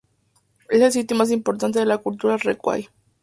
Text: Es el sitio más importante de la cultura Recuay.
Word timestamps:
Es 0.69 0.81
el 0.81 0.91
sitio 0.91 1.15
más 1.15 1.29
importante 1.29 1.77
de 1.77 1.85
la 1.85 1.99
cultura 1.99 2.35
Recuay. 2.37 2.89